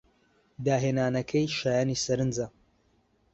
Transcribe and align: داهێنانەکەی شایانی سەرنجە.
داهێنانەکەی 0.65 1.47
شایانی 1.57 2.01
سەرنجە. 2.03 2.47